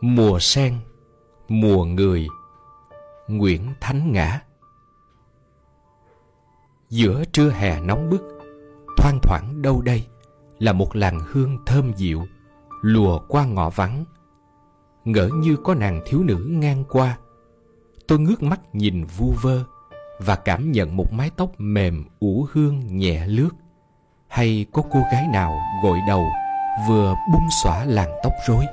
[0.00, 0.78] Mùa sen,
[1.48, 2.28] Mùa người,
[3.28, 4.40] Nguyễn Thánh Ngã.
[6.90, 8.22] Giữa trưa hè nóng bức,
[8.96, 10.06] Thoang thoảng đâu đây
[10.58, 12.22] Là một làn hương thơm dịu,
[12.82, 14.04] Lùa qua ngõ vắng.
[15.04, 17.18] Ngỡ như có nàng thiếu nữ ngang qua.
[18.08, 19.64] Tôi ngước mắt nhìn vu vơ
[20.18, 23.50] Và cảm nhận một mái tóc mềm ủ hương nhẹ lướt.
[24.28, 26.24] Hay có cô gái nào gội đầu
[26.88, 28.64] Vừa bung xõa làn tóc rối?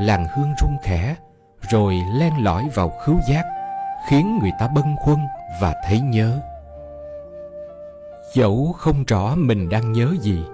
[0.00, 1.16] Làn hương rung khẽ,
[1.70, 3.44] rồi len lỏi vào khứu giác,
[4.08, 5.20] khiến người ta bâng khuâng
[5.60, 6.40] và thấy nhớ.
[8.34, 10.44] Dẫu không rõ mình đang nhớ gì,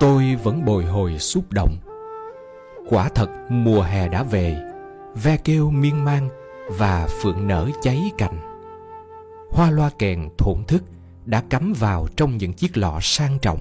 [0.00, 1.76] tôi vẫn bồi hồi xúc động.
[2.88, 4.56] Quả thật, mùa hè đã về,
[5.14, 6.28] ve kêu miên man
[6.78, 8.40] và phượng nở cháy cành.
[9.52, 10.82] Hoa loa kèn thổn thức
[11.24, 13.58] đã cắm vào trong những chiếc lọ sang trọng.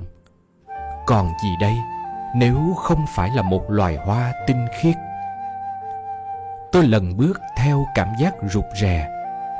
[1.07, 1.73] Còn gì đây?
[2.35, 4.95] Nếu không phải là một loài hoa tinh khiết.
[6.71, 9.07] Tôi lần bước theo cảm giác rụt rè.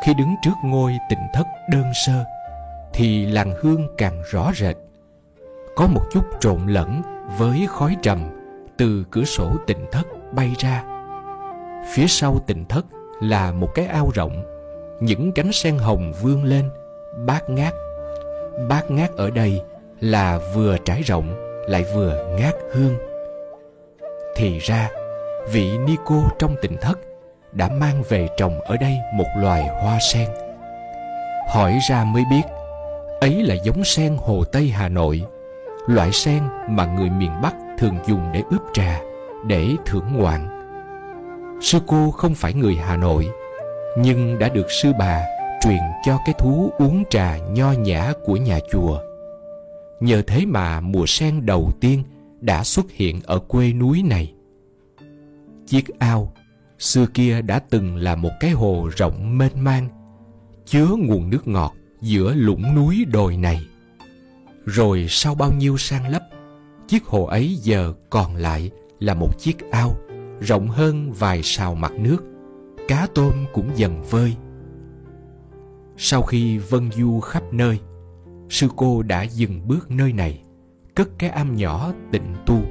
[0.03, 2.25] Khi đứng trước ngôi tịnh thất đơn sơ,
[2.93, 4.75] thì làn hương càng rõ rệt.
[5.75, 7.01] Có một chút trộn lẫn
[7.37, 8.29] với khói trầm
[8.77, 10.83] từ cửa sổ tịnh thất bay ra.
[11.93, 12.85] Phía sau tịnh thất
[13.21, 14.43] là một cái ao rộng.
[14.99, 16.69] Những cánh sen hồng vươn lên,
[17.25, 17.73] bát ngát.
[18.69, 19.61] Bát ngát ở đây
[19.99, 22.97] là vừa trải rộng lại vừa ngát hương.
[24.35, 24.89] Thì ra,
[25.51, 26.99] vị ni cô trong tỉnh thất
[27.51, 30.29] đã mang về trồng ở đây một loài hoa sen.
[31.49, 32.41] Hỏi ra mới biết,
[33.21, 35.21] ấy là giống sen hồ tây hà nội,
[35.87, 39.01] loại sen mà người miền bắc thường dùng để ướp trà,
[39.47, 40.49] để thưởng ngoạn.
[41.61, 43.29] Sư cô không phải người hà nội,
[43.97, 45.21] nhưng đã được sư bà
[45.61, 48.99] truyền cho cái thú uống trà nho nhã của nhà chùa
[49.99, 52.03] nhờ thế mà mùa sen đầu tiên
[52.41, 54.33] đã xuất hiện ở quê núi này.
[55.65, 56.33] Chiếc ao
[56.79, 59.87] xưa kia đã từng là một cái hồ rộng mênh mang,
[60.65, 63.67] chứa nguồn nước ngọt giữa lũng núi đồi này.
[64.65, 66.21] Rồi sau bao nhiêu sang lấp,
[66.87, 69.95] chiếc hồ ấy giờ còn lại là một chiếc ao
[70.39, 72.23] rộng hơn vài sào mặt nước,
[72.87, 74.35] cá tôm cũng dần vơi.
[75.97, 77.79] Sau khi vân du khắp nơi
[78.49, 80.41] sư cô đã dừng bước nơi này,
[80.95, 82.61] cất cái am nhỏ tịnh tu.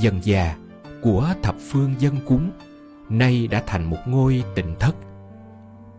[0.00, 0.56] Dần già
[1.02, 2.50] của thập phương dân cúng,
[3.08, 4.96] nay đã thành một ngôi tịnh thất.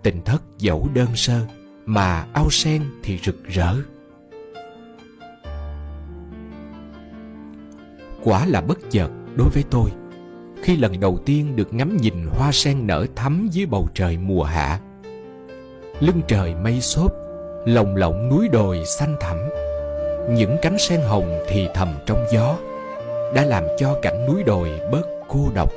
[0.03, 1.45] Tịnh thất dẫu đơn sơ,
[1.85, 3.75] mà ao sen thì rực rỡ.
[8.23, 9.91] Quả là bất chợt đối với tôi,
[10.63, 14.44] khi lần đầu tiên được ngắm nhìn hoa sen nở thắm dưới bầu trời mùa
[14.44, 14.79] hạ.
[16.00, 17.12] Lưng trời mây xốp
[17.65, 19.49] lồng lộng núi đồi xanh thẳm.
[20.29, 22.55] Những cánh sen hồng thì thầm trong gió,
[23.33, 25.69] đã làm cho cảnh núi đồi bớt cô độc.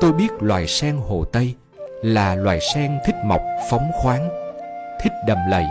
[0.00, 1.54] Tôi biết loài sen hồ tây
[2.02, 3.40] là loài sen thích mọc,
[3.70, 4.28] phóng khoáng,
[5.02, 5.64] thích đầm lầy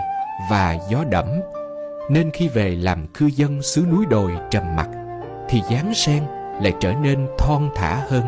[0.52, 1.26] và gió đẫm.
[2.10, 4.90] Nên khi về làm cư dân xứ núi đồi trầm mặc,
[5.50, 6.24] thì dáng sen
[6.62, 8.24] lại trở nên thon thả hơn.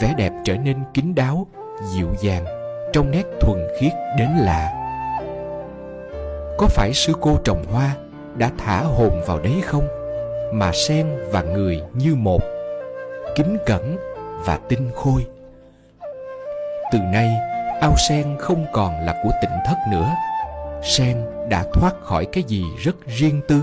[0.00, 1.46] Vẻ đẹp trở nên kín đáo,
[1.82, 2.44] dịu dàng
[2.92, 4.83] trong nét thuần khiết đến lạ
[6.58, 7.96] có phải sư cô trồng hoa
[8.36, 9.88] đã thả hồn vào đấy không?
[10.52, 12.42] Mà sen và người như một,
[13.36, 13.96] kính cẩn
[14.46, 15.26] và tinh khôi.
[16.92, 17.30] Từ nay,
[17.80, 20.10] ao sen không còn là của tỉnh thất nữa.
[20.82, 21.16] Sen
[21.48, 23.62] đã thoát khỏi cái gì rất riêng tư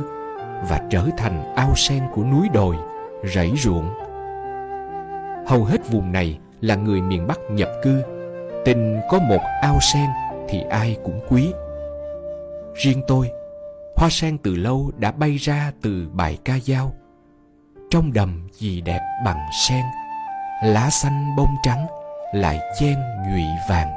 [0.70, 2.76] và trở thành ao sen của núi đồi,
[3.24, 3.90] rẫy ruộng.
[5.48, 8.02] Hầu hết vùng này là người miền bắc nhập cư.
[8.66, 10.10] Tình có một ao sen
[10.50, 11.54] thì ai cũng quý
[12.74, 13.32] riêng tôi,
[13.96, 16.94] hoa sen từ lâu đã bay ra từ bài ca dao.
[17.90, 19.86] Trong đầm gì đẹp bằng sen,
[20.64, 21.88] lá xanh bông trắng
[22.34, 22.96] lại chen
[23.30, 23.92] nhụy vàng.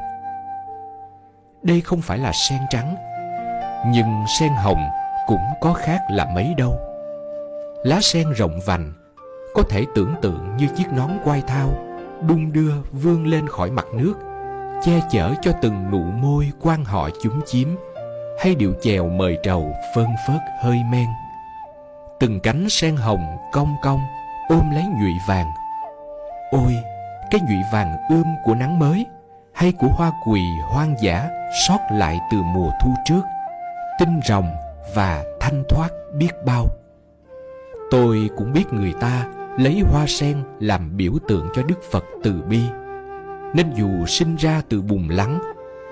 [1.63, 2.97] Đây không phải là sen trắng,
[3.87, 4.89] nhưng sen hồng
[5.27, 6.79] cũng có khác là mấy đâu.
[7.85, 8.93] Lá sen rộng vành,
[9.55, 11.69] có thể tưởng tượng như chiếc nón quai thao
[12.29, 14.15] đung đưa vươn lên khỏi mặt nước,
[14.83, 17.69] che chở cho từng nụ môi quan họ chúng chiếm
[18.39, 21.07] hay điệu chèo mời trầu phân phớt hơi men.
[22.21, 24.01] Từng cánh sen hồng cong cong,
[24.49, 25.47] ôm lấy nhụy vàng.
[26.51, 26.77] Ôi,
[27.31, 29.07] cái nhụy vàng ươm của nắng mới,
[29.53, 30.41] hay của hoa quỳ
[30.73, 31.29] hoang dã
[31.69, 33.23] sót lại từ mùa thu trước.
[33.99, 34.49] Tinh rồng
[34.95, 36.67] và thanh thoát biết bao.
[37.91, 39.27] Tôi cũng biết người ta
[39.59, 42.61] lấy hoa sen làm biểu tượng cho đức phật từ bi.
[43.55, 45.39] Nên dù sinh ra từ bùn lắng,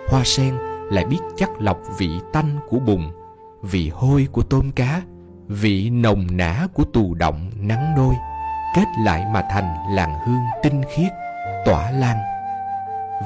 [0.08, 0.54] hoa sen
[0.92, 3.12] lại biết chắc lọc vị tanh của bùn,
[3.62, 5.02] vị hôi của tôm cá,
[5.48, 8.14] vị nồng nã của tù động nắng nôi,
[8.76, 11.12] kết lại mà thành làn hương tinh khiết,
[11.64, 12.16] tỏa lan.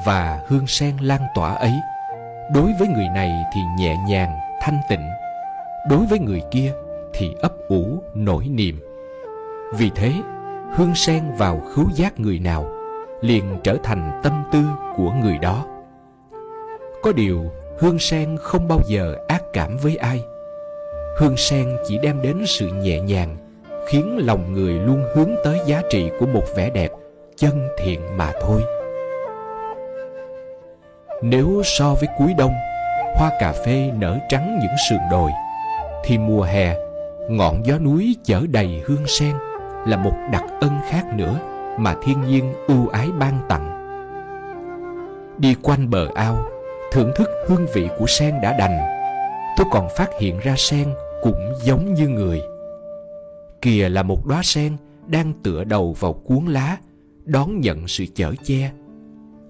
[0.05, 1.73] Và hương sen lan tỏa ấy,
[2.53, 5.09] đối với người này thì nhẹ nhàng, thanh tịnh,
[5.89, 6.73] đối với người kia
[7.13, 8.79] thì ấp ủ nỗi niềm.
[9.73, 10.13] Vì thế,
[10.73, 12.65] hương sen vào khứu giác người nào
[13.21, 14.65] liền trở thành tâm tư
[14.95, 15.65] của người đó
[17.01, 20.23] có điều, hương sen không bao giờ ác cảm với ai.
[21.17, 23.37] Hương sen chỉ đem đến sự nhẹ nhàng,
[23.87, 26.91] khiến lòng người luôn hướng tới giá trị của một vẻ đẹp
[27.35, 28.61] chân thiện mà thôi.
[31.21, 32.53] Nếu so với cuối đông,
[33.15, 35.31] hoa cà phê nở trắng những sườn đồi,
[36.03, 36.75] thì mùa hè,
[37.29, 39.35] ngọn gió núi chở đầy hương sen
[39.87, 41.39] là một đặc ân khác nữa
[41.77, 43.73] mà thiên nhiên ưu ái ban tặng.
[45.37, 46.37] Đi quanh bờ ao
[46.91, 48.77] thưởng thức hương vị của sen đã đành.
[49.57, 50.87] Tôi còn phát hiện ra sen
[51.21, 52.41] cũng giống như người.
[53.61, 56.77] Kìa là một đóa sen đang tựa đầu vào cuốn lá,
[57.25, 58.71] đón nhận sự chở che.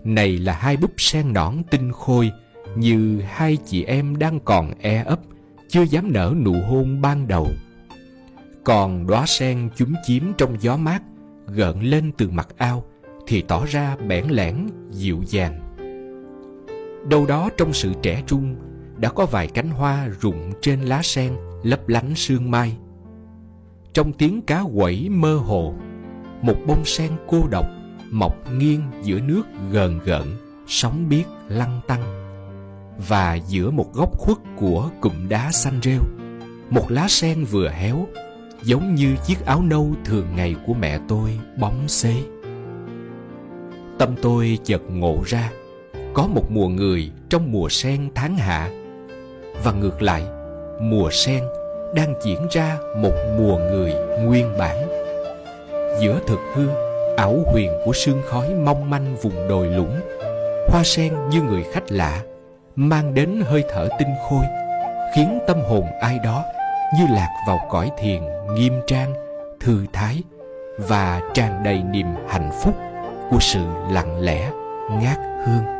[0.04, 2.32] Này là hai búp sen nõn tinh khôi
[2.76, 5.20] như hai chị em đang còn e ấp,
[5.70, 7.48] chưa dám nở nụ hôn ban đầu.
[8.64, 11.02] Còn đóa sen chúm chím trong gió mát
[11.48, 12.84] gợn lên từ mặt ao
[13.28, 15.67] thì tỏ ra bẽn lẽn, dịu dàng
[17.10, 18.56] đâu đó trong sự trẻ trung,
[18.98, 21.34] đã có vài cánh hoa rụng trên lá sen
[21.64, 22.78] lấp lánh sương mai.
[23.94, 25.74] Trong tiếng cá quẩy mơ hồ,
[26.42, 27.66] một bông sen cô độc
[28.12, 30.24] mọc nghiêng giữa nước gờn gợn,
[30.68, 32.04] sóng biếc lăn tăng
[33.08, 36.02] và giữa một góc khuất của cụm đá xanh rêu,
[36.70, 38.08] một lá sen vừa héo,
[38.64, 42.24] giống như chiếc áo nâu thường ngày của mẹ tôi bóng xế.
[44.00, 45.52] Tâm tôi chợt ngộ ra
[46.18, 48.70] có một mùa người trong mùa sen tháng hạ.
[49.64, 50.24] Và ngược lại,
[50.82, 51.44] mùa sen
[51.96, 53.94] đang diễn ra một mùa người
[54.24, 54.78] nguyên bản.
[56.02, 56.68] Giữa thực hư,
[57.18, 60.00] ảo huyền của sương khói mong manh vùng đồi lũng,
[60.68, 62.22] hoa sen như người khách lạ,
[62.76, 64.44] mang đến hơi thở tinh khôi,
[65.16, 66.44] khiến tâm hồn ai đó
[66.98, 68.22] như lạc vào cõi thiền
[68.54, 69.14] nghiêm trang,
[69.60, 70.24] thư thái
[70.78, 72.76] và tràn đầy niềm hạnh phúc
[73.30, 73.62] của sự
[73.92, 74.52] lặng lẽ,
[75.02, 75.77] ngát hương.